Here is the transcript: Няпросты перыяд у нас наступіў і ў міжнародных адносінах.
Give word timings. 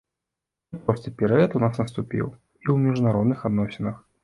Няпросты 0.75 1.09
перыяд 1.19 1.51
у 1.59 1.61
нас 1.65 1.77
наступіў 1.83 2.25
і 2.25 2.65
ў 2.65 2.75
міжнародных 2.89 3.47
адносінах. 3.53 4.05